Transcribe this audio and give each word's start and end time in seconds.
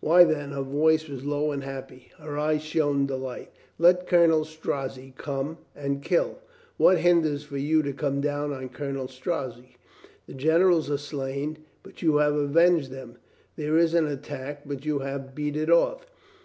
"Why, 0.00 0.24
then," 0.24 0.50
her 0.50 0.60
voice 0.62 1.06
was 1.08 1.24
low 1.24 1.52
and 1.52 1.62
happy, 1.62 2.10
her 2.18 2.36
eyes 2.36 2.62
shone 2.64 3.06
delight. 3.06 3.52
"Let 3.78 4.08
Colonel 4.08 4.44
Strozzi 4.44 5.14
come 5.16 5.58
and 5.76 6.02
kill. 6.02 6.40
What 6.78 6.98
hinders 6.98 7.44
for 7.44 7.56
you 7.58 7.80
to 7.84 7.92
come 7.92 8.20
down 8.20 8.52
on 8.52 8.70
Colonel 8.70 9.06
Strozzi? 9.06 9.76
The 10.26 10.34
generals 10.34 10.90
are 10.90 10.98
slain, 10.98 11.58
but 11.84 12.02
you 12.02 12.16
have 12.16 12.34
avenged 12.34 12.90
them. 12.90 13.18
There 13.54 13.78
is 13.78 13.94
an 13.94 14.08
attack, 14.08 14.62
but 14.66 14.84
you 14.84 14.98
have 14.98 15.32
beat 15.32 15.54
it 15.56 15.70
off. 15.70 16.06